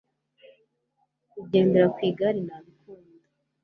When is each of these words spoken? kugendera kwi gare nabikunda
kugendera 1.31 1.87
kwi 1.95 2.07
gare 2.17 2.39
nabikunda 2.47 3.13